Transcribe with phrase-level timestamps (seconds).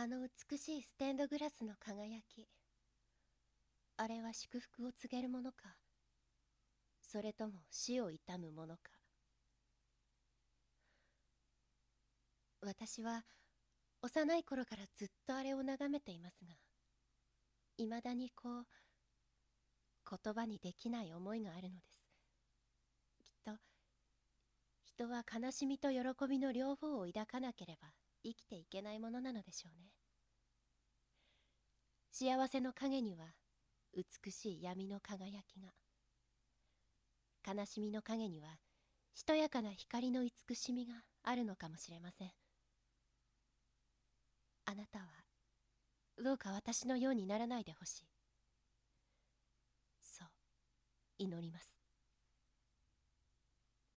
[0.00, 2.46] あの美しいステンドグラスの輝き。
[3.96, 5.74] あれは祝福を告げるものか。
[7.02, 8.92] それとも死を悼むものか。
[12.60, 13.24] 私は
[14.00, 16.54] 幼い頃からずっとあれを眺めていますが
[17.76, 18.64] いまだにこう
[20.08, 22.04] 言葉にできない思いがあるのです。
[23.18, 23.50] きっと
[24.84, 27.88] 人は悲しみと喜びの両方を抱かなければ
[28.22, 29.90] 生きていけないものなのでしょうね。
[32.10, 33.34] 幸せの陰には
[33.94, 35.68] 美しい闇の輝きが。
[37.46, 38.58] 悲しみの陰には
[39.14, 42.32] しとやかな光の慈しみがあるのかもしれません。
[44.66, 45.06] あなたは
[46.22, 48.08] どうか私のようにならないでほしい。
[50.02, 50.28] そう
[51.18, 51.77] 祈ります。